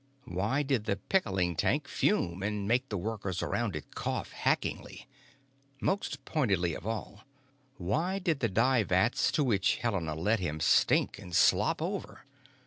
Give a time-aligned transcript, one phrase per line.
[0.25, 5.07] Why did the pickling tank fume and make the workers around it cough hackingly?
[5.79, 7.21] Most pointed of all,
[7.77, 12.25] why did the dye vats to which Helena led him stink and slop over?